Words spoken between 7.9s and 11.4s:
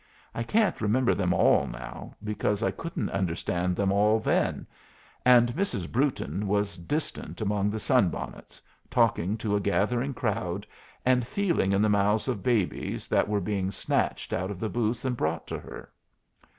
bonnets, talking to a gathering crowd and